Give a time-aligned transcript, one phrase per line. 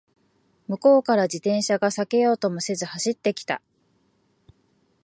[0.67, 3.61] 向こうから自転車が避けようともせず走ってきた